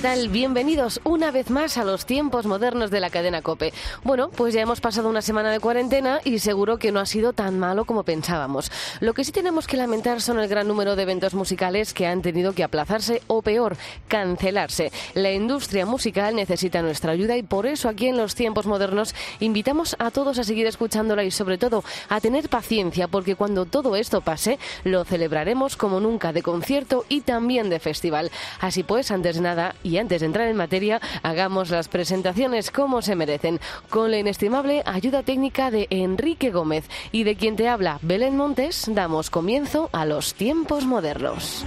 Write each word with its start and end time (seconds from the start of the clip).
¿Qué 0.00 0.08
tal? 0.08 0.30
Bienvenidos 0.30 0.98
una 1.04 1.30
vez 1.30 1.50
más 1.50 1.76
a 1.76 1.84
los 1.84 2.06
tiempos 2.06 2.46
modernos 2.46 2.90
de 2.90 3.00
la 3.00 3.10
cadena 3.10 3.42
Cope. 3.42 3.74
Bueno, 4.02 4.30
pues 4.30 4.54
ya 4.54 4.62
hemos 4.62 4.80
pasado 4.80 5.10
una 5.10 5.20
semana 5.20 5.50
de 5.50 5.60
cuarentena 5.60 6.20
y 6.24 6.38
seguro 6.38 6.78
que 6.78 6.90
no 6.90 7.00
ha 7.00 7.06
sido 7.06 7.34
tan 7.34 7.58
malo 7.58 7.84
como 7.84 8.02
pensábamos. 8.02 8.72
Lo 9.00 9.12
que 9.12 9.24
sí 9.24 9.32
tenemos 9.32 9.66
que 9.66 9.76
lamentar 9.76 10.22
son 10.22 10.40
el 10.40 10.48
gran 10.48 10.68
número 10.68 10.96
de 10.96 11.02
eventos 11.02 11.34
musicales 11.34 11.92
que 11.92 12.06
han 12.06 12.22
tenido 12.22 12.54
que 12.54 12.64
aplazarse 12.64 13.20
o 13.26 13.42
peor, 13.42 13.76
cancelarse. 14.08 14.90
La 15.12 15.32
industria 15.32 15.84
musical 15.84 16.34
necesita 16.34 16.80
nuestra 16.80 17.12
ayuda 17.12 17.36
y 17.36 17.42
por 17.42 17.66
eso 17.66 17.86
aquí 17.90 18.06
en 18.06 18.16
los 18.16 18.34
tiempos 18.34 18.64
modernos 18.64 19.14
invitamos 19.38 19.96
a 19.98 20.10
todos 20.10 20.38
a 20.38 20.44
seguir 20.44 20.66
escuchándola 20.66 21.24
y 21.24 21.30
sobre 21.30 21.58
todo 21.58 21.84
a 22.08 22.22
tener 22.22 22.48
paciencia 22.48 23.06
porque 23.06 23.36
cuando 23.36 23.66
todo 23.66 23.96
esto 23.96 24.22
pase 24.22 24.58
lo 24.82 25.04
celebraremos 25.04 25.76
como 25.76 26.00
nunca 26.00 26.32
de 26.32 26.42
concierto 26.42 27.04
y 27.10 27.20
también 27.20 27.68
de 27.68 27.80
festival. 27.80 28.30
Así 28.60 28.82
pues, 28.82 29.10
antes 29.10 29.36
de 29.36 29.42
nada, 29.42 29.74
y 29.89 29.89
antes 29.98 30.20
de 30.20 30.26
entrar 30.26 30.48
en 30.48 30.56
materia, 30.56 31.00
hagamos 31.22 31.70
las 31.70 31.88
presentaciones 31.88 32.70
como 32.70 33.02
se 33.02 33.16
merecen, 33.16 33.60
con 33.88 34.10
la 34.10 34.18
inestimable 34.18 34.82
ayuda 34.86 35.22
técnica 35.22 35.70
de 35.70 35.86
Enrique 35.90 36.50
Gómez 36.50 36.88
y 37.12 37.24
de 37.24 37.36
quien 37.36 37.56
te 37.56 37.68
habla 37.68 37.98
Belén 38.02 38.36
Montes, 38.36 38.84
damos 38.88 39.30
comienzo 39.30 39.90
a 39.92 40.06
los 40.06 40.34
tiempos 40.34 40.86
modernos. 40.86 41.64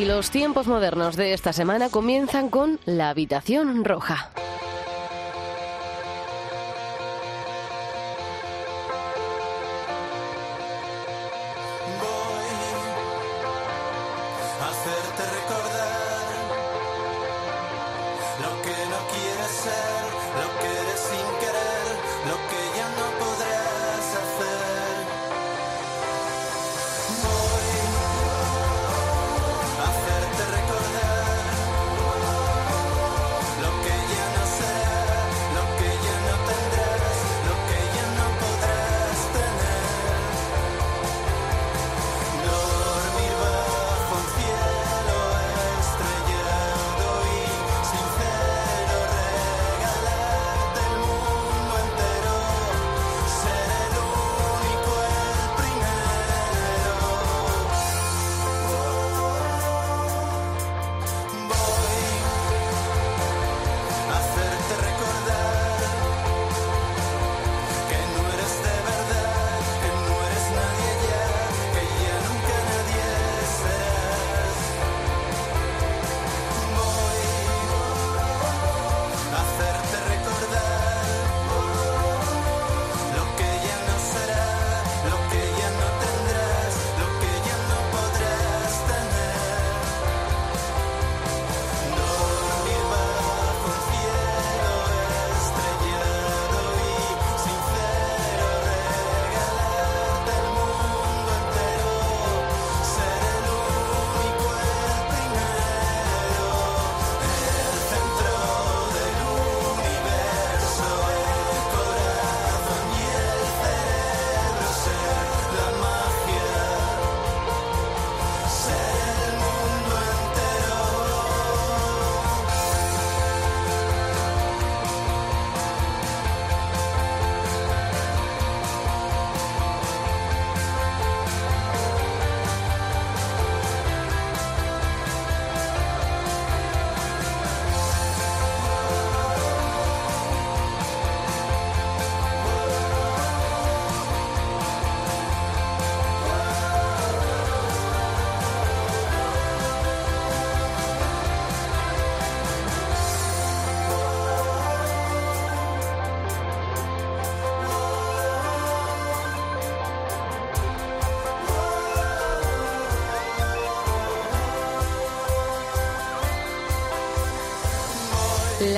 Y 0.00 0.06
los 0.06 0.30
tiempos 0.30 0.66
modernos 0.66 1.14
de 1.14 1.34
esta 1.34 1.52
semana 1.52 1.90
comienzan 1.90 2.48
con 2.48 2.80
la 2.86 3.10
habitación 3.10 3.84
roja. 3.84 4.30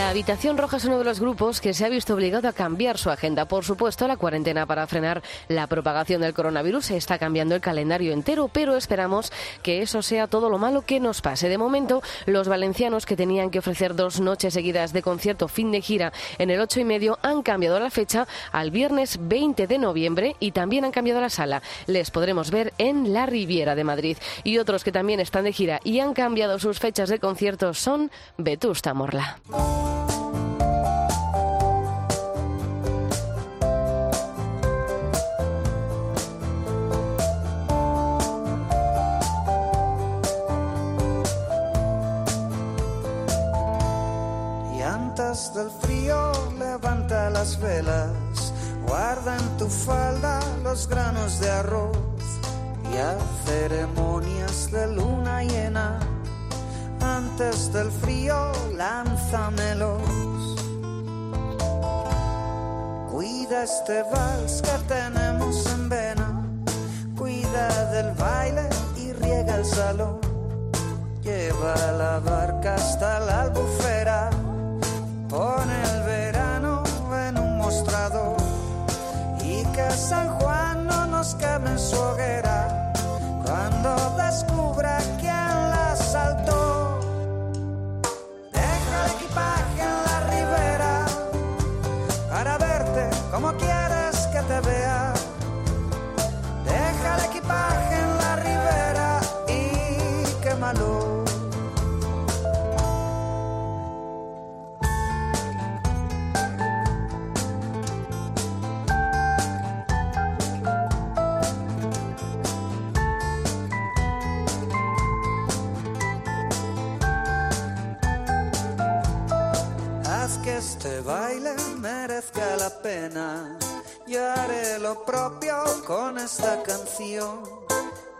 La 0.02 0.10
Habitación 0.10 0.58
Roja 0.58 0.78
es 0.78 0.84
uno 0.84 0.98
de 0.98 1.04
los 1.04 1.20
grupos 1.20 1.60
que 1.60 1.72
se 1.72 1.84
ha 1.84 1.88
visto 1.88 2.14
obligado 2.14 2.48
a 2.48 2.52
cambiar 2.52 2.98
su 2.98 3.08
agenda. 3.08 3.46
Por 3.46 3.64
supuesto, 3.64 4.08
la 4.08 4.16
cuarentena 4.16 4.66
para 4.66 4.88
frenar 4.88 5.22
la 5.46 5.68
propagación 5.68 6.22
del 6.22 6.34
coronavirus 6.34 6.90
está 6.90 7.18
cambiando 7.18 7.54
el 7.54 7.60
calendario 7.60 8.12
entero, 8.12 8.50
pero 8.52 8.76
esperamos 8.76 9.32
que 9.62 9.80
eso 9.80 10.02
sea 10.02 10.26
todo 10.26 10.50
lo 10.50 10.58
malo 10.58 10.82
que 10.82 10.98
nos 10.98 11.22
pase. 11.22 11.48
De 11.48 11.56
momento, 11.56 12.02
los 12.26 12.48
valencianos 12.48 13.06
que 13.06 13.14
tenían 13.14 13.50
que 13.50 13.60
ofrecer 13.60 13.94
dos 13.94 14.18
noches 14.18 14.54
seguidas 14.54 14.92
de 14.92 15.02
concierto 15.02 15.46
fin 15.46 15.70
de 15.70 15.80
gira 15.80 16.12
en 16.36 16.50
el 16.50 16.60
ocho 16.60 16.80
y 16.80 16.84
medio 16.84 17.20
han 17.22 17.44
cambiado 17.44 17.78
la 17.78 17.88
fecha 17.88 18.26
al 18.50 18.72
viernes 18.72 19.20
20 19.20 19.68
de 19.68 19.78
noviembre 19.78 20.34
y 20.40 20.50
también 20.50 20.84
han 20.84 20.90
cambiado 20.90 21.20
la 21.20 21.30
sala. 21.30 21.62
Les 21.86 22.10
podremos 22.10 22.50
ver 22.50 22.74
en 22.78 23.12
la 23.12 23.26
Riviera 23.26 23.76
de 23.76 23.84
Madrid. 23.84 24.18
Y 24.42 24.58
otros 24.58 24.82
que 24.82 24.90
también 24.90 25.20
están 25.20 25.44
de 25.44 25.52
gira 25.52 25.78
y 25.84 26.00
han 26.00 26.12
cambiado 26.12 26.58
sus 26.58 26.80
fechas 26.80 27.08
de 27.08 27.20
concierto 27.20 27.72
son 27.72 28.10
Vetusta 28.36 28.94
Morla. 28.94 29.38
Antes 45.32 45.54
del 45.54 45.70
frío 45.70 46.32
levanta 46.58 47.30
las 47.30 47.58
velas, 47.58 48.52
guarda 48.86 49.38
en 49.38 49.56
tu 49.56 49.66
falda 49.66 50.40
los 50.62 50.86
granos 50.86 51.40
de 51.40 51.50
arroz 51.50 51.96
y 52.92 52.96
a 52.96 53.16
ceremonias 53.44 54.70
de 54.70 54.86
luna 54.88 55.42
llena. 55.42 55.98
Antes 57.00 57.72
del 57.72 57.90
frío 57.90 58.52
Cuida 63.10 63.62
este 63.62 64.02
vals 64.02 64.60
que 64.60 64.94
tenemos 64.94 65.66
en 65.72 65.88
vena, 65.88 66.46
cuida 67.16 67.90
del 67.92 68.12
baile 68.12 68.68
y 68.94 69.14
riega 69.14 69.56
el 69.56 69.64
salón. 69.64 70.20
Lleva 71.22 71.74
la 71.92 72.18
barca 72.18 72.74
hasta 72.74 73.20
la 73.20 73.42
albufera, 73.42 74.28
pone 75.30 75.82
el 75.94 76.02
verano 76.02 76.82
en 77.26 77.38
un 77.38 77.56
mostrador 77.56 78.36
y 79.42 79.64
que 79.72 79.90
San 79.92 80.28
Juan 80.40 80.86
no 80.86 81.06
nos 81.06 81.34
queme 81.36 81.70
en 81.70 81.78
su 81.78 81.96
hoguera 81.96 82.92
cuando 83.42 83.96
descubra 84.18 84.98
quién 85.18 85.70
la 85.70 85.96
saltó. 85.96 86.71
Te 94.52 94.60
vea. 94.60 95.21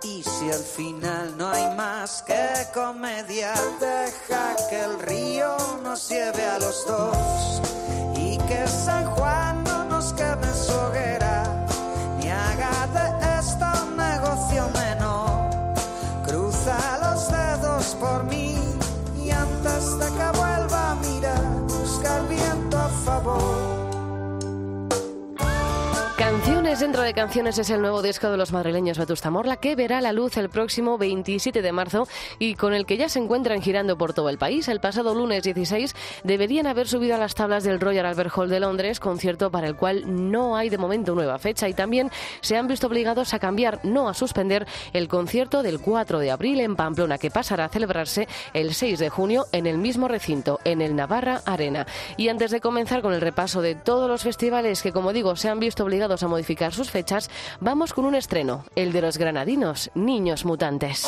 Y 0.03 0.23
si 0.23 0.51
al 0.51 0.63
final 0.63 1.37
no 1.37 1.49
hay 1.49 1.77
más 1.77 2.23
que 2.23 2.67
comedia, 2.75 3.55
deja 3.81 4.57
que 4.69 4.81
el 4.83 4.99
río 5.01 5.57
nos 5.83 6.09
lleve 6.09 6.45
a 6.45 6.59
los 6.59 6.87
dos. 6.87 7.63
Y 8.17 8.37
que 8.39 8.67
San 8.67 9.07
Juan 9.07 9.42
Canciones 26.43 26.81
dentro 26.81 27.03
de 27.03 27.15
canciones 27.15 27.59
es 27.59 27.71
el 27.71 27.81
nuevo 27.81 28.03
disco 28.03 28.29
de 28.29 28.37
los 28.37 28.51
madrileños 28.51 28.99
Vetusta 28.99 29.31
Morla 29.31 29.59
que 29.59 29.77
verá 29.77 30.01
la 30.01 30.13
luz 30.13 30.37
el 30.37 30.49
próximo 30.49 30.99
27 30.99 31.63
de 31.63 31.71
marzo 31.71 32.09
y 32.41 32.57
con 32.57 32.75
el 32.75 32.85
que 32.85 32.97
ya 32.97 33.09
se 33.09 33.21
encuentran 33.21 33.63
girando 33.63 33.97
por 33.97 34.13
todo 34.13 34.29
el 34.29 34.39
país. 34.39 34.67
El 34.67 34.81
pasado 34.81 35.15
lunes 35.15 35.45
16 35.45 35.95
deberían 36.25 36.67
haber 36.67 36.89
subido 36.89 37.15
a 37.15 37.19
las 37.19 37.37
tablas 37.37 37.63
del 37.63 37.79
Royal 37.79 38.07
Albert 38.07 38.33
Hall 38.37 38.49
de 38.49 38.59
Londres, 38.59 38.99
concierto 38.99 39.53
para 39.53 39.69
el 39.69 39.77
cual 39.77 40.03
no 40.33 40.57
hay 40.57 40.69
de 40.69 40.79
momento 40.79 41.15
nueva 41.15 41.39
fecha 41.39 41.69
y 41.69 41.75
también 41.75 42.11
se 42.41 42.57
han 42.57 42.67
visto 42.67 42.89
obligados 42.89 43.35
a 43.35 43.39
cambiar, 43.39 43.79
no 43.85 44.09
a 44.09 44.15
suspender, 44.15 44.67
el 44.93 45.07
concierto 45.07 45.63
del 45.63 45.79
4 45.79 46.19
de 46.19 46.33
abril 46.33 46.59
en 46.59 46.75
Pamplona 46.75 47.19
que 47.19 47.31
pasará 47.31 47.67
a 47.67 47.69
celebrarse 47.69 48.27
el 48.53 48.75
6 48.75 48.99
de 48.99 49.11
junio 49.11 49.47
en 49.53 49.69
el 49.69 49.79
mismo 49.79 50.09
recinto, 50.09 50.59
en 50.65 50.83
el 50.83 50.97
Navarra 50.97 51.41
Arena. 51.47 51.87
Y 52.17 52.31
antes 52.31 52.51
de 52.51 52.61
comenzar 52.61 53.01
con 53.01 53.15
el 53.15 53.21
repaso 53.21 53.63
de 53.63 53.77
todos 53.77 54.11
los 54.11 54.25
festivales 54.25 54.83
que, 54.83 54.91
como 54.91 55.13
digo, 55.13 55.37
se 55.37 55.49
han 55.49 55.61
visto 55.61 55.85
obligados 55.85 56.25
a 56.25 56.32
modificar 56.33 56.73
sus 56.73 56.91
fechas, 56.91 57.31
vamos 57.61 57.93
con 57.93 58.05
un 58.05 58.15
estreno, 58.15 58.65
el 58.75 58.93
de 58.93 59.03
los 59.03 59.19
granadinos, 59.19 59.91
Niños 59.95 60.45
Mutantes. 60.45 61.05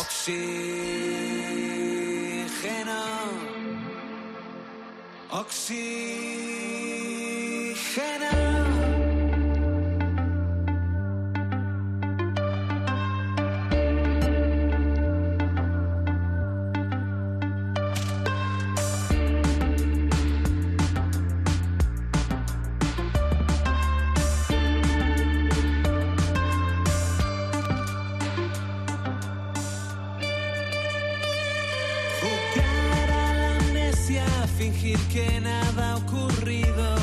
Que 34.92 35.40
nada 35.40 35.92
ha 35.92 35.96
ocurrido, 35.96 36.96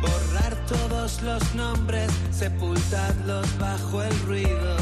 borrar 0.00 0.54
todos 0.66 1.20
los 1.22 1.54
nombres, 1.56 2.08
sepultarlos 2.30 3.46
bajo 3.58 4.00
el 4.04 4.16
ruido. 4.20 4.76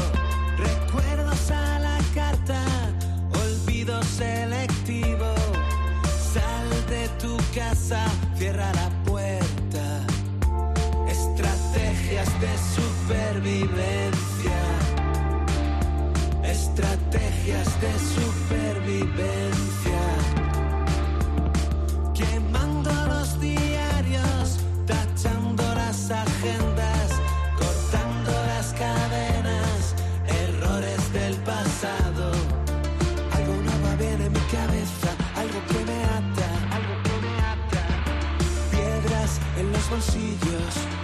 Recuerdos 0.55 1.49
a 1.49 1.79
la 1.79 1.97
carta, 2.13 2.61
olvido 3.33 3.99
selectivo. 4.03 5.33
Sal 6.33 6.69
de 6.87 7.09
tu 7.19 7.35
casa, 7.55 8.05
cierra 8.37 8.71
la 8.73 8.89
puerta. 9.05 10.05
Estrategias 11.07 12.29
de 12.41 12.53
supervivencia. 12.75 14.59
Estrategias 16.43 17.81
de 17.81 17.93
supervivencia. 18.13 19.84
Bolsillos, 39.89 40.94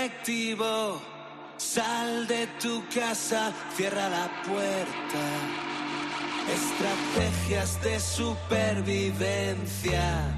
selectivo. 0.00 1.00
Sal 1.56 2.26
de 2.26 2.46
tu 2.58 2.82
casa, 2.88 3.52
cierra 3.76 4.08
la 4.08 4.28
puerta. 4.46 5.24
Estrategias 6.48 7.80
de 7.82 8.00
supervivencia. 8.00 10.34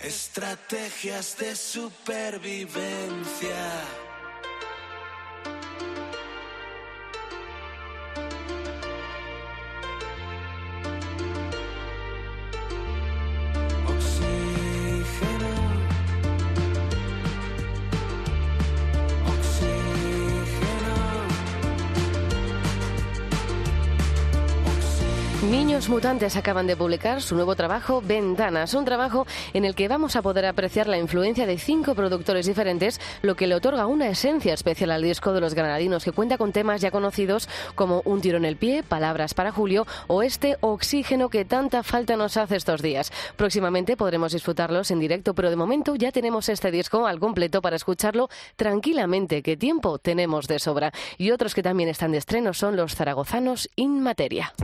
Estrategias 0.00 1.36
de 1.36 1.54
supervivencia. 1.54 3.84
Niños 25.76 25.90
Mutantes 25.90 26.36
acaban 26.36 26.66
de 26.66 26.74
publicar 26.74 27.20
su 27.20 27.34
nuevo 27.34 27.54
trabajo 27.54 28.00
Ventanas, 28.00 28.72
un 28.72 28.86
trabajo 28.86 29.26
en 29.52 29.66
el 29.66 29.74
que 29.74 29.88
vamos 29.88 30.16
a 30.16 30.22
poder 30.22 30.46
apreciar 30.46 30.86
la 30.86 30.96
influencia 30.96 31.44
de 31.44 31.58
cinco 31.58 31.94
productores 31.94 32.46
diferentes, 32.46 32.98
lo 33.20 33.34
que 33.34 33.46
le 33.46 33.54
otorga 33.54 33.84
una 33.84 34.08
esencia 34.08 34.54
especial 34.54 34.90
al 34.90 35.02
disco 35.02 35.34
de 35.34 35.42
los 35.42 35.52
granadinos 35.52 36.02
que 36.02 36.12
cuenta 36.12 36.38
con 36.38 36.52
temas 36.52 36.80
ya 36.80 36.90
conocidos 36.90 37.46
como 37.74 38.00
Un 38.06 38.22
tiro 38.22 38.38
en 38.38 38.46
el 38.46 38.56
pie, 38.56 38.84
Palabras 38.84 39.34
para 39.34 39.52
Julio 39.52 39.86
o 40.06 40.22
este 40.22 40.56
Oxígeno 40.62 41.28
que 41.28 41.44
tanta 41.44 41.82
falta 41.82 42.16
nos 42.16 42.38
hace 42.38 42.56
estos 42.56 42.80
días. 42.80 43.12
Próximamente 43.36 43.98
podremos 43.98 44.32
disfrutarlos 44.32 44.90
en 44.90 44.98
directo, 44.98 45.34
pero 45.34 45.50
de 45.50 45.56
momento 45.56 45.94
ya 45.94 46.10
tenemos 46.10 46.48
este 46.48 46.70
disco 46.70 47.06
al 47.06 47.20
completo 47.20 47.60
para 47.60 47.76
escucharlo 47.76 48.30
tranquilamente, 48.56 49.42
que 49.42 49.58
tiempo 49.58 49.98
tenemos 49.98 50.48
de 50.48 50.58
sobra. 50.58 50.94
Y 51.18 51.32
otros 51.32 51.54
que 51.54 51.62
también 51.62 51.90
están 51.90 52.12
de 52.12 52.18
estreno 52.18 52.54
son 52.54 52.76
los 52.76 52.94
zaragozanos 52.94 53.68
In 53.76 54.00
Materia. 54.00 54.54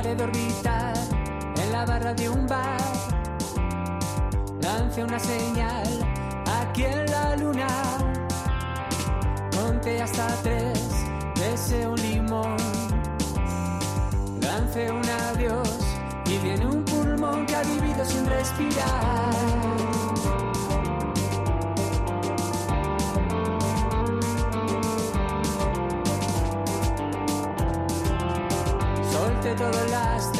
De 0.00 0.24
orbitar 0.24 0.94
en 1.62 1.72
la 1.72 1.84
barra 1.84 2.14
de 2.14 2.30
un 2.30 2.46
bar. 2.46 2.80
Lance 4.62 5.04
una 5.04 5.18
señal 5.18 5.86
aquí 6.46 6.84
en 6.84 7.04
la 7.10 7.36
luna. 7.36 7.68
Conte 9.54 10.00
hasta 10.00 10.26
tres, 10.42 10.80
bese 11.38 11.86
un 11.86 12.00
limón. 12.00 12.56
Lance 14.40 14.90
un 14.90 15.04
adiós 15.04 15.68
y 16.24 16.38
viene 16.38 16.66
un 16.66 16.82
pulmón 16.82 17.44
que 17.44 17.56
ha 17.56 17.62
vivido 17.62 18.02
sin 18.06 18.24
respirar. 18.24 19.59
Solte 29.50 29.64
todo 29.64 29.84
el 29.84 30.39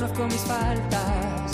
Me 0.00 0.06
conozco 0.06 0.26
mis 0.28 0.40
faltas, 0.44 1.52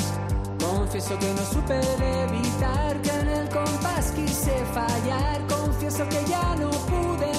confieso 0.61 1.19
que 1.19 1.33
no 1.33 1.45
supe 1.47 1.81
evitar 2.29 3.03
que 3.03 3.11
en 3.11 3.29
el 3.29 3.49
compás 3.49 4.13
quise 4.13 4.65
fallar, 4.73 5.41
confieso 5.49 6.09
que 6.09 6.25
ya 6.31 6.55
no 6.55 6.71
pude 6.71 7.36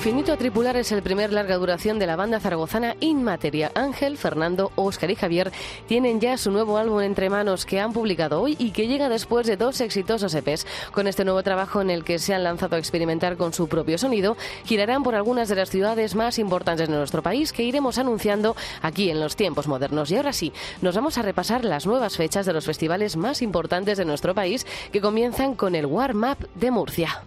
Infinito 0.00 0.32
a 0.32 0.38
Tripular 0.38 0.78
es 0.78 0.92
el 0.92 1.02
primer 1.02 1.30
larga 1.30 1.58
duración 1.58 1.98
de 1.98 2.06
la 2.06 2.16
banda 2.16 2.40
zaragozana 2.40 2.96
Inmateria. 3.00 3.70
Ángel, 3.74 4.16
Fernando, 4.16 4.72
Óscar 4.74 5.10
y 5.10 5.14
Javier 5.14 5.52
tienen 5.88 6.20
ya 6.20 6.38
su 6.38 6.50
nuevo 6.50 6.78
álbum 6.78 7.02
entre 7.02 7.28
manos 7.28 7.66
que 7.66 7.80
han 7.80 7.92
publicado 7.92 8.40
hoy 8.40 8.56
y 8.58 8.70
que 8.70 8.86
llega 8.86 9.10
después 9.10 9.46
de 9.46 9.58
dos 9.58 9.78
exitosos 9.82 10.32
EPs. 10.32 10.66
Con 10.92 11.06
este 11.06 11.26
nuevo 11.26 11.42
trabajo 11.42 11.82
en 11.82 11.90
el 11.90 12.02
que 12.02 12.18
se 12.18 12.32
han 12.32 12.44
lanzado 12.44 12.76
a 12.76 12.78
experimentar 12.78 13.36
con 13.36 13.52
su 13.52 13.68
propio 13.68 13.98
sonido, 13.98 14.38
girarán 14.64 15.02
por 15.02 15.14
algunas 15.14 15.50
de 15.50 15.56
las 15.56 15.68
ciudades 15.68 16.14
más 16.14 16.38
importantes 16.38 16.88
de 16.88 16.96
nuestro 16.96 17.22
país 17.22 17.52
que 17.52 17.64
iremos 17.64 17.98
anunciando 17.98 18.56
aquí 18.80 19.10
en 19.10 19.20
los 19.20 19.36
tiempos 19.36 19.68
modernos. 19.68 20.10
Y 20.10 20.16
ahora 20.16 20.32
sí, 20.32 20.50
nos 20.80 20.96
vamos 20.96 21.18
a 21.18 21.22
repasar 21.22 21.62
las 21.62 21.84
nuevas 21.84 22.16
fechas 22.16 22.46
de 22.46 22.54
los 22.54 22.64
festivales 22.64 23.18
más 23.18 23.42
importantes 23.42 23.98
de 23.98 24.06
nuestro 24.06 24.34
país 24.34 24.66
que 24.92 25.02
comienzan 25.02 25.54
con 25.54 25.74
el 25.74 25.84
Warm 25.84 26.24
Up 26.24 26.48
de 26.54 26.70
Murcia. 26.70 27.22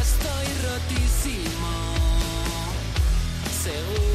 Estoy 0.00 0.46
rotísimo. 0.64 1.72
Seguro 3.62 4.09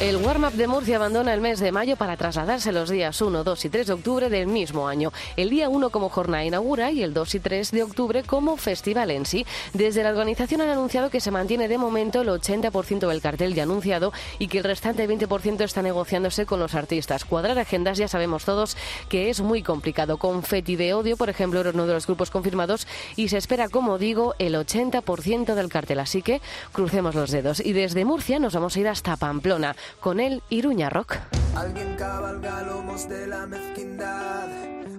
El 0.00 0.14
Warm 0.18 0.44
Up 0.44 0.52
de 0.52 0.68
Murcia 0.68 0.94
abandona 0.94 1.34
el 1.34 1.40
mes 1.40 1.58
de 1.58 1.72
mayo 1.72 1.96
para 1.96 2.16
trasladarse 2.16 2.70
los 2.70 2.88
días 2.88 3.20
1, 3.20 3.42
2 3.42 3.64
y 3.64 3.68
3 3.68 3.86
de 3.88 3.92
octubre 3.94 4.30
del 4.30 4.46
mismo 4.46 4.86
año. 4.86 5.12
El 5.36 5.50
día 5.50 5.68
1 5.68 5.90
como 5.90 6.08
jornada 6.08 6.44
inaugura 6.44 6.92
y 6.92 7.02
el 7.02 7.12
2 7.12 7.34
y 7.34 7.40
3 7.40 7.72
de 7.72 7.82
octubre 7.82 8.22
como 8.22 8.56
festival 8.56 9.10
en 9.10 9.26
sí. 9.26 9.44
Desde 9.74 10.04
la 10.04 10.10
organización 10.10 10.60
han 10.60 10.68
anunciado 10.68 11.10
que 11.10 11.20
se 11.20 11.32
mantiene 11.32 11.66
de 11.66 11.78
momento 11.78 12.20
el 12.20 12.28
80% 12.28 13.08
del 13.08 13.20
cartel 13.20 13.54
ya 13.54 13.64
anunciado 13.64 14.12
y 14.38 14.46
que 14.46 14.58
el 14.58 14.64
restante 14.64 15.08
20% 15.08 15.64
está 15.64 15.82
negociándose 15.82 16.46
con 16.46 16.60
los 16.60 16.76
artistas. 16.76 17.24
Cuadrar 17.24 17.58
agendas 17.58 17.98
ya 17.98 18.06
sabemos 18.06 18.44
todos 18.44 18.76
que 19.08 19.30
es 19.30 19.40
muy 19.40 19.64
complicado. 19.64 20.18
Confetti 20.18 20.76
de 20.76 20.94
Odio, 20.94 21.16
por 21.16 21.28
ejemplo, 21.28 21.58
era 21.58 21.70
uno 21.70 21.88
de 21.88 21.94
los 21.94 22.06
grupos 22.06 22.30
confirmados 22.30 22.86
y 23.16 23.30
se 23.30 23.36
espera, 23.36 23.68
como 23.68 23.98
digo, 23.98 24.36
el 24.38 24.54
80% 24.54 25.56
del 25.56 25.68
cartel. 25.68 25.98
Así 25.98 26.22
que 26.22 26.40
crucemos 26.70 27.16
los 27.16 27.32
dedos. 27.32 27.58
Y 27.58 27.72
desde 27.72 28.04
Murcia 28.04 28.38
nos 28.38 28.54
vamos 28.54 28.76
a 28.76 28.78
ir 28.78 28.86
hasta 28.86 29.16
Pamplona 29.16 29.74
con 30.00 30.20
el 30.20 30.42
Iruña 30.48 30.90
Rock. 30.90 31.16
Alguien 31.54 31.96
cabalga 31.96 32.62
lomos 32.62 33.08
de 33.08 33.26
la 33.26 33.46
mezquindad. 33.46 34.48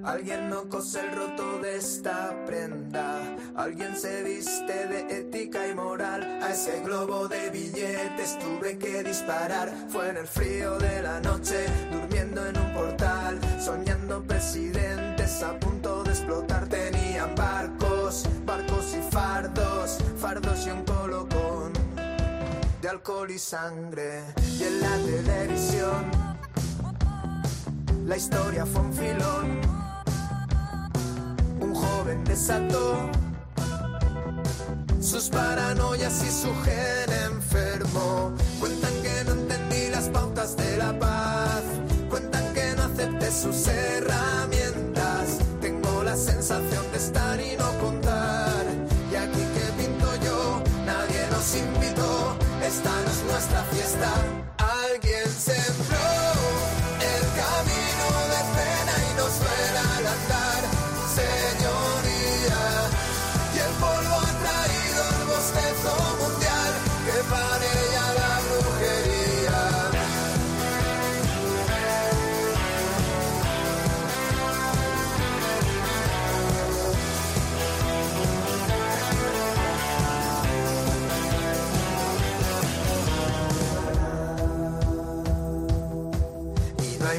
Alguien 0.04 0.50
no 0.50 0.68
cose 0.70 1.00
el 1.02 1.16
roto 1.16 1.60
de 1.60 1.78
esta 1.78 2.34
prenda. 2.46 3.20
Alguien 3.56 3.96
se 3.96 4.24
viste 4.24 4.88
de 4.88 5.20
ética 5.20 5.68
y 5.68 5.76
moral. 5.76 6.40
A 6.42 6.52
ese 6.52 6.82
globo 6.82 7.28
de 7.28 7.50
billetes 7.50 8.38
tuve 8.40 8.78
que 8.78 9.04
disparar. 9.04 9.72
Fue 9.90 10.10
en 10.10 10.18
el 10.18 10.28
frío 10.28 10.78
de 10.78 11.02
la 11.02 11.20
noche, 11.20 11.66
durmiendo 11.92 12.46
en 12.46 12.58
un 12.58 12.74
portal. 12.74 13.40
Soñando 13.60 14.24
presidentes 14.24 15.44
a 15.44 15.60
punto 15.60 16.04
de 16.04 16.12
explotar. 16.12 16.68
Tenían 16.68 17.36
barcos, 17.36 18.26
barcos 18.46 18.96
y 18.96 19.02
fardos. 19.12 19.98
Fardos 20.18 20.66
y 20.66 20.72
un 20.72 20.84
alcohol 22.90 23.30
y 23.30 23.38
sangre. 23.38 24.24
Y 24.58 24.64
en 24.64 24.82
la 24.82 24.98
televisión, 24.98 26.12
la 28.06 28.18
historia 28.18 28.66
fue 28.66 28.82
un 28.82 28.94
filón. 28.94 29.62
Un 31.60 31.76
joven 31.76 32.24
desató 32.24 33.10
sus 35.00 35.30
paranoias 35.30 36.24
y 36.24 36.32
su 36.32 36.52
gen 36.64 37.32
enfermo. 37.32 38.34
Cuentan 38.60 38.94
que 39.04 39.24
no 39.26 39.34
entendí 39.34 39.90
las 39.90 40.10
pautas 40.10 40.58
de 40.58 40.78
la 40.78 40.98
paz. 40.98 41.64
Cuentan 42.10 42.54
que 42.54 42.74
no 42.76 42.84
acepté 42.84 43.32
sus 43.32 43.68
herramientas. 43.68 44.39
Nuestra 54.00 54.49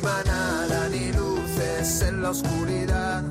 manada 0.03 0.89
ni 0.89 1.13
luces 1.13 2.03
en 2.03 2.23
la 2.23 2.31
oscuridad 2.31 3.23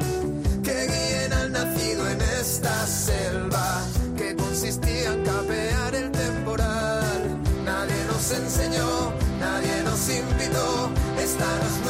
que 0.63 0.87
guíen 0.87 1.33
al 1.33 1.51
nacido 1.51 2.07
en 2.07 2.21
esta 2.39 2.85
selva 2.85 3.81
que 4.17 4.35
consistía 4.35 5.13
en 5.13 5.23
capear 5.23 5.95
el 5.95 6.11
temporal. 6.11 7.39
Nadie 7.65 8.05
nos 8.07 8.31
enseñó, 8.31 9.13
nadie 9.39 9.83
nos 9.83 10.09
invitó, 10.09 10.89
esta 11.21 11.45
no 11.45 11.65
es 11.65 11.88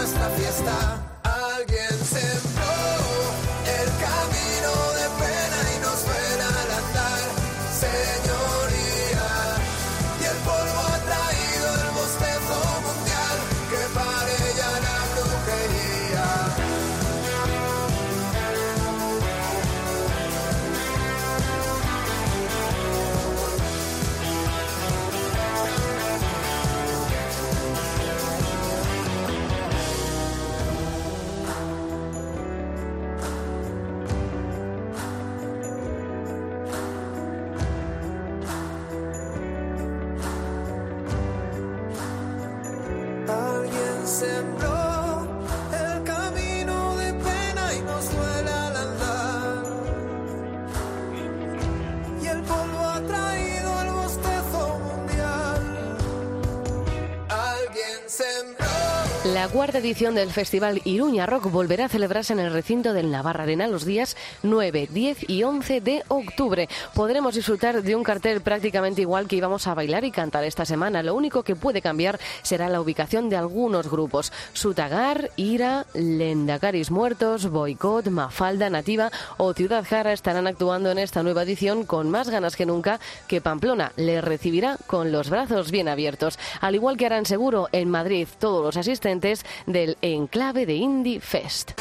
La 59.40 59.48
cuarta 59.48 59.78
edición 59.78 60.16
del 60.16 60.32
Festival 60.32 60.82
Iruña 60.84 61.26
Rock 61.26 61.50
volverá 61.50 61.86
a 61.86 61.88
celebrarse 61.88 62.34
en 62.34 62.40
el 62.40 62.52
recinto 62.52 62.92
del 62.92 63.10
Navarra 63.10 63.44
Arena 63.44 63.70
los 63.70 63.86
días 63.86 64.18
9, 64.44 64.90
10 64.92 65.30
y 65.30 65.44
11 65.44 65.80
de 65.80 66.04
octubre. 66.10 66.68
Podremos 66.94 67.36
disfrutar 67.36 67.82
de 67.82 67.96
un 67.96 68.04
cartel 68.04 68.42
prácticamente 68.42 69.00
igual 69.00 69.30
que 69.30 69.38
íbamos 69.38 69.66
a 69.66 69.74
bailar 69.74 70.04
y 70.04 70.12
cantar 70.12 70.44
esta 70.44 70.66
semana. 70.66 71.04
Lo 71.04 71.16
único 71.16 71.44
que 71.44 71.56
puede 71.56 71.82
cambiar 71.82 72.20
será 72.42 72.68
la 72.68 72.82
ubicación 72.82 73.30
de 73.30 73.38
algunos 73.38 73.90
grupos. 73.90 74.34
Sutagar, 74.52 75.32
Ira, 75.38 75.86
Lendacaris 75.94 76.92
Muertos, 76.92 77.50
Boicot, 77.50 78.10
Mafalda, 78.10 78.70
Nativa 78.70 79.10
o 79.38 79.54
Ciudad 79.54 79.86
Jara 79.90 80.12
estarán 80.12 80.48
actuando 80.48 80.92
en 80.92 81.00
esta 81.00 81.24
nueva 81.24 81.44
edición 81.44 81.86
con 81.86 82.10
más 82.10 82.30
ganas 82.30 82.58
que 82.58 82.66
nunca 82.66 83.00
que 83.30 83.40
Pamplona 83.40 83.94
le 83.96 84.20
recibirá 84.20 84.76
con 84.86 85.14
los 85.14 85.30
brazos 85.30 85.72
bien 85.72 85.88
abiertos. 85.88 86.38
Al 86.60 86.76
igual 86.76 86.98
que 86.98 87.06
harán 87.06 87.26
seguro 87.26 87.70
en 87.72 87.90
Madrid 87.90 88.28
todos 88.38 88.62
los 88.66 88.76
asistentes 88.76 89.29
del 89.66 89.98
enclave 90.02 90.66
de 90.66 90.76
Indie 90.76 91.20
Fest. 91.20 91.74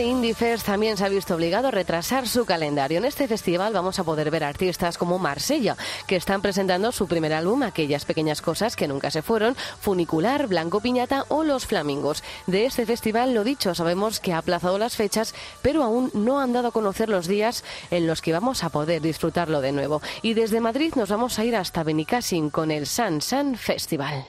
De 0.00 0.56
también 0.64 0.96
se 0.96 1.04
ha 1.04 1.10
visto 1.10 1.34
obligado 1.34 1.68
a 1.68 1.70
retrasar 1.70 2.26
su 2.26 2.46
calendario. 2.46 2.96
En 2.96 3.04
este 3.04 3.28
festival 3.28 3.74
vamos 3.74 3.98
a 3.98 4.04
poder 4.04 4.30
ver 4.30 4.44
artistas 4.44 4.96
como 4.96 5.18
Marsella, 5.18 5.76
que 6.06 6.16
están 6.16 6.40
presentando 6.40 6.90
su 6.90 7.06
primer 7.06 7.34
álbum, 7.34 7.62
Aquellas 7.62 8.06
pequeñas 8.06 8.40
cosas 8.40 8.76
que 8.76 8.88
nunca 8.88 9.10
se 9.10 9.20
fueron, 9.20 9.54
Funicular, 9.80 10.46
Blanco 10.46 10.80
Piñata 10.80 11.26
o 11.28 11.44
Los 11.44 11.66
Flamingos. 11.66 12.24
De 12.46 12.64
este 12.64 12.86
festival, 12.86 13.34
lo 13.34 13.44
dicho, 13.44 13.74
sabemos 13.74 14.20
que 14.20 14.32
ha 14.32 14.38
aplazado 14.38 14.78
las 14.78 14.96
fechas, 14.96 15.34
pero 15.60 15.82
aún 15.82 16.10
no 16.14 16.40
han 16.40 16.54
dado 16.54 16.68
a 16.68 16.72
conocer 16.72 17.10
los 17.10 17.28
días 17.28 17.62
en 17.90 18.06
los 18.06 18.22
que 18.22 18.32
vamos 18.32 18.64
a 18.64 18.70
poder 18.70 19.02
disfrutarlo 19.02 19.60
de 19.60 19.72
nuevo. 19.72 20.00
Y 20.22 20.32
desde 20.32 20.60
Madrid 20.60 20.94
nos 20.96 21.10
vamos 21.10 21.38
a 21.38 21.44
ir 21.44 21.56
hasta 21.56 21.82
Benicassin 21.82 22.48
con 22.48 22.70
el 22.70 22.86
San 22.86 23.20
San 23.20 23.54
Festival. 23.54 24.24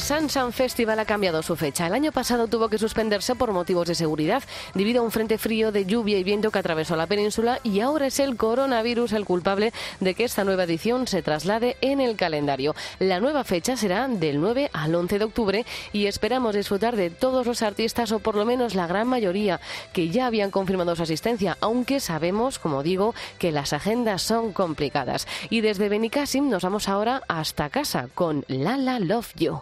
El 0.00 0.06
Sansan 0.06 0.54
Festival 0.54 0.98
ha 0.98 1.04
cambiado 1.04 1.42
su 1.42 1.56
fecha. 1.56 1.86
El 1.86 1.92
año 1.92 2.10
pasado 2.10 2.48
tuvo 2.48 2.70
que 2.70 2.78
suspenderse 2.78 3.34
por 3.34 3.52
motivos 3.52 3.86
de 3.86 3.94
seguridad 3.94 4.42
debido 4.72 5.02
a 5.02 5.04
un 5.04 5.10
frente 5.10 5.36
frío 5.36 5.72
de 5.72 5.84
lluvia 5.84 6.16
y 6.16 6.24
viento 6.24 6.50
que 6.50 6.58
atravesó 6.58 6.96
la 6.96 7.06
península 7.06 7.60
y 7.64 7.80
ahora 7.80 8.06
es 8.06 8.18
el 8.18 8.38
coronavirus 8.38 9.12
el 9.12 9.26
culpable 9.26 9.74
de 10.00 10.14
que 10.14 10.24
esta 10.24 10.42
nueva 10.42 10.64
edición 10.64 11.06
se 11.06 11.20
traslade 11.20 11.76
en 11.82 12.00
el 12.00 12.16
calendario. 12.16 12.74
La 12.98 13.20
nueva 13.20 13.44
fecha 13.44 13.76
será 13.76 14.08
del 14.08 14.40
9 14.40 14.70
al 14.72 14.94
11 14.94 15.18
de 15.18 15.24
octubre 15.26 15.66
y 15.92 16.06
esperamos 16.06 16.54
disfrutar 16.54 16.96
de 16.96 17.10
todos 17.10 17.46
los 17.46 17.60
artistas 17.60 18.10
o 18.10 18.20
por 18.20 18.36
lo 18.36 18.46
menos 18.46 18.74
la 18.74 18.86
gran 18.86 19.06
mayoría 19.06 19.60
que 19.92 20.08
ya 20.08 20.24
habían 20.24 20.50
confirmado 20.50 20.96
su 20.96 21.02
asistencia, 21.02 21.58
aunque 21.60 22.00
sabemos, 22.00 22.58
como 22.58 22.82
digo, 22.82 23.14
que 23.38 23.52
las 23.52 23.74
agendas 23.74 24.22
son 24.22 24.54
complicadas. 24.54 25.28
Y 25.50 25.60
desde 25.60 25.90
Benicassim 25.90 26.48
nos 26.48 26.62
vamos 26.62 26.88
ahora 26.88 27.20
hasta 27.28 27.68
casa 27.68 28.08
con 28.14 28.46
Lala 28.48 28.98
Love 28.98 29.34
You. 29.36 29.60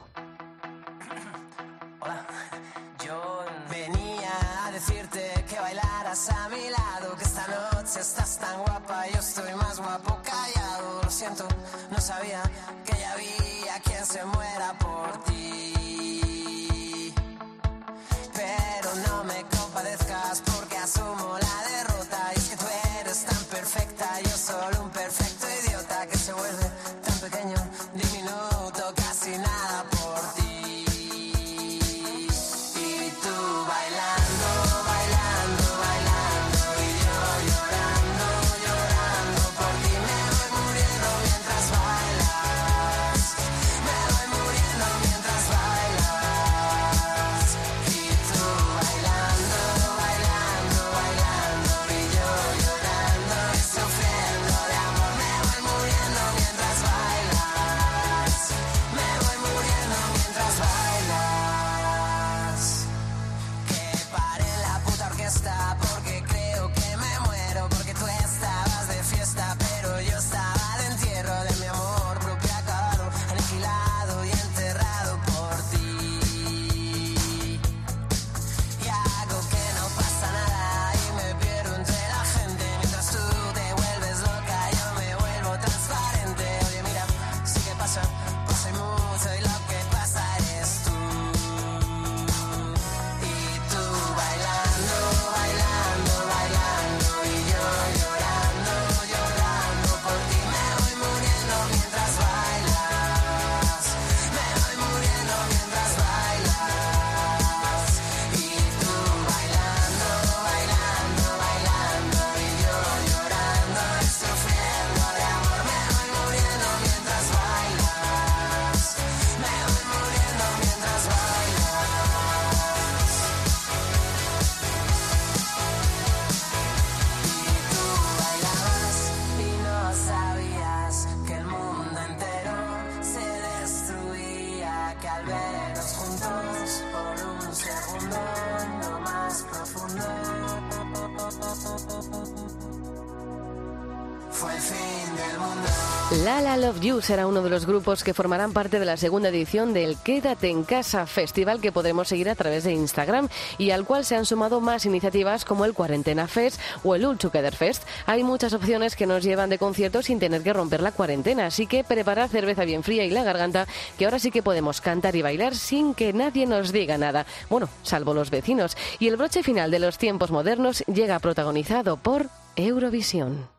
Lala 146.49 146.69
Love 146.69 146.81
You 146.81 147.03
será 147.03 147.27
uno 147.27 147.43
de 147.43 147.51
los 147.51 147.67
grupos 147.67 148.03
que 148.03 148.15
formarán 148.15 148.55
parte 148.55 148.79
de 148.79 148.87
la 148.87 148.97
segunda 148.97 149.29
edición 149.29 149.75
del 149.75 149.99
Quédate 149.99 150.49
en 150.49 150.65
Casa 150.65 151.05
Festival 151.05 151.61
que 151.61 151.73
podremos 151.73 152.09
seguir 152.09 152.31
a 152.31 152.35
través 152.35 152.65
de 152.65 152.73
Instagram 152.73 153.29
y 153.59 153.71
al 153.71 153.85
cual 153.85 154.07
se 154.07 154.17
han 154.17 154.25
sumado 154.25 154.59
más 154.63 154.87
iniciativas 154.87 155.45
como 155.45 155.67
el 155.67 155.75
Cuarentena 155.75 156.27
Fest 156.27 156.59
o 156.85 156.95
el 156.95 157.05
All 157.05 157.19
Together 157.19 157.55
Fest. 157.55 157.83
Hay 158.07 158.25
muchas 158.25 158.55
opciones 158.55 158.97
que 158.97 159.07
nos 159.07 159.25
llevan 159.25 159.51
de 159.51 159.59
conciertos 159.59 160.07
sin 160.07 160.21
tener 160.21 160.43
que 160.43 160.55
romper 160.55 160.81
la 160.81 160.93
cuarentena, 160.93 161.45
así 161.45 161.67
que 161.67 161.85
preparad 161.85 162.31
cerveza 162.31 162.65
bien 162.65 162.83
fría 162.83 163.05
y 163.05 163.11
la 163.11 163.25
garganta 163.25 163.67
que 163.99 164.07
ahora 164.07 164.19
sí 164.19 164.31
que 164.31 164.43
podemos 164.43 164.81
cantar 164.81 165.17
y 165.17 165.23
bailar 165.23 165.55
sin 165.55 165.93
que 165.93 166.15
nadie 166.15 166.47
nos 166.47 166.73
diga 166.73 166.97
nada. 166.97 167.27
Bueno, 167.51 167.69
salvo 167.83 168.15
los 168.15 168.31
vecinos. 168.31 168.75
Y 168.99 169.09
el 169.09 169.19
broche 169.19 169.43
final 169.43 169.71
de 169.71 169.81
los 169.81 169.99
tiempos 169.99 170.31
modernos 170.31 170.83
llega 170.87 171.19
protagonizado 171.19 171.99
por 171.99 172.31
Eurovisión. 172.57 173.58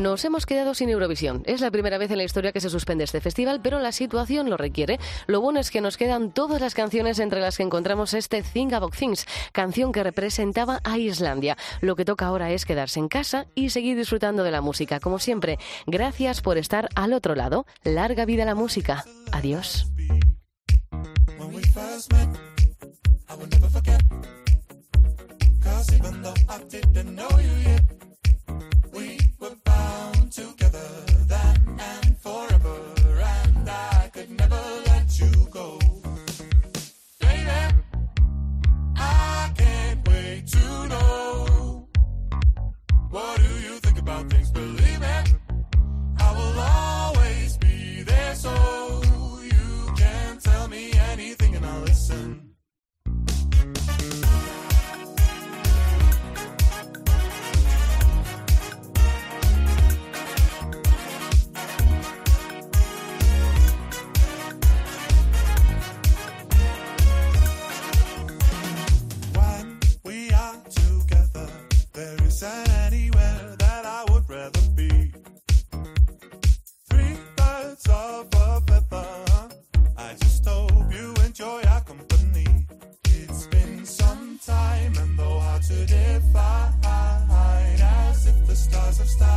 Nos 0.00 0.24
hemos 0.24 0.46
quedado 0.46 0.72
sin 0.72 0.88
Eurovisión. 0.88 1.42
Es 1.44 1.60
la 1.60 1.70
primera 1.70 1.98
vez 1.98 2.10
en 2.10 2.16
la 2.16 2.24
historia 2.24 2.52
que 2.52 2.60
se 2.62 2.70
suspende 2.70 3.04
este 3.04 3.20
festival, 3.20 3.60
pero 3.62 3.78
la 3.80 3.92
situación 3.92 4.48
lo 4.48 4.56
requiere. 4.56 4.98
Lo 5.26 5.42
bueno 5.42 5.60
es 5.60 5.70
que 5.70 5.82
nos 5.82 5.98
quedan 5.98 6.32
todas 6.32 6.58
las 6.58 6.72
canciones 6.72 7.18
entre 7.18 7.42
las 7.42 7.58
que 7.58 7.64
encontramos 7.64 8.14
este 8.14 8.42
Think 8.42 8.72
About 8.72 8.96
Things, 8.96 9.26
canción 9.52 9.92
que 9.92 10.02
representaba 10.02 10.80
a 10.84 10.96
Islandia. 10.96 11.58
Lo 11.82 11.96
que 11.96 12.06
toca 12.06 12.26
ahora 12.26 12.50
es 12.50 12.64
quedarse 12.64 12.98
en 12.98 13.08
casa 13.08 13.44
y 13.54 13.68
seguir 13.68 13.94
disfrutando 13.94 14.42
de 14.42 14.50
la 14.50 14.62
música. 14.62 15.00
Como 15.00 15.18
siempre, 15.18 15.58
gracias 15.86 16.40
por 16.40 16.56
estar 16.56 16.88
al 16.94 17.12
otro 17.12 17.34
lado. 17.34 17.66
Larga 17.84 18.24
vida 18.24 18.46
la 18.46 18.54
música. 18.54 19.04
Adiós. 19.32 19.86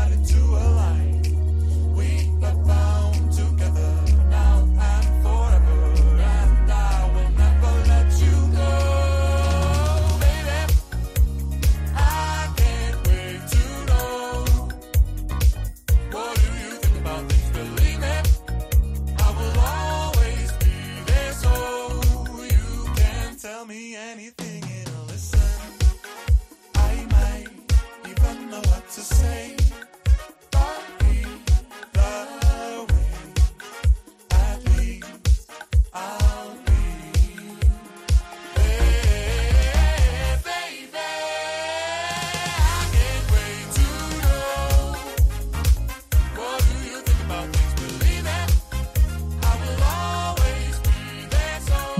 to 0.09 0.37
align. 0.37 1.21
We, 1.95 2.29
ba. 2.41 2.82